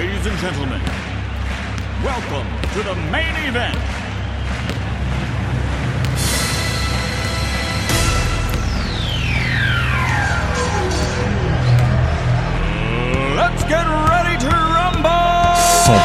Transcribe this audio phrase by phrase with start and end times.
[0.00, 0.80] Ladies and gentlemen,
[2.02, 3.76] welcome to the main event.
[13.36, 15.10] Let's get ready to rumble!
[15.84, 15.98] 100%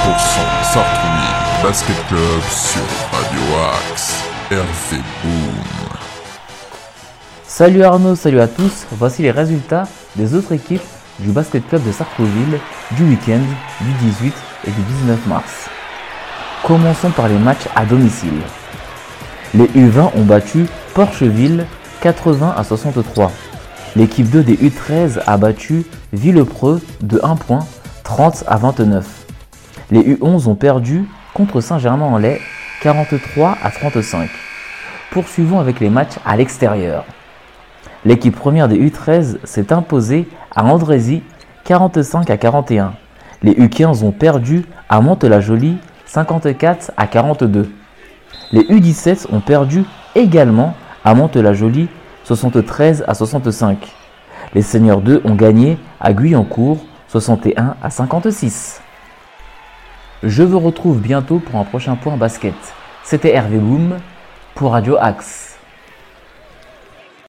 [0.74, 2.84] Sartrouville Basket Club sur
[3.14, 3.44] Radio
[3.80, 4.14] Axe.
[4.52, 5.64] RV Boom.
[7.46, 8.88] Salut Arnaud, salut à tous.
[8.92, 10.82] Voici les résultats des autres équipes
[11.20, 12.60] du Basket Club de Sartrouville
[12.92, 13.42] du week-end
[13.82, 14.34] du 18
[14.68, 15.70] et du 19 mars.
[16.64, 18.42] Commençons par les matchs à domicile.
[19.54, 21.66] Les U20 ont battu Porcheville
[22.02, 23.32] 80 à 63.
[23.96, 27.66] L'équipe 2 des U13 a battu Villepreux de 1 point
[28.04, 29.06] 30 à 29.
[29.92, 32.42] Les U11 ont perdu contre Saint-Germain-en-Laye
[32.82, 34.30] 43 à 35.
[35.12, 37.06] Poursuivons avec les matchs à l'extérieur.
[38.06, 41.24] L'équipe première des U13 s'est imposée à Andrézy
[41.64, 42.94] 45 à 41.
[43.42, 47.72] Les U15 ont perdu à Mantes-la-Jolie 54 à 42.
[48.52, 51.90] Les U17 ont perdu également à Mantes-la-Jolie
[52.26, 53.92] 73 à 65.
[54.54, 58.82] Les Seigneurs 2 ont gagné à Guyancourt 61 à 56.
[60.22, 62.54] Je vous retrouve bientôt pour un prochain point basket.
[63.04, 63.98] C'était Hervé Boom
[64.54, 65.55] pour Radio Axe.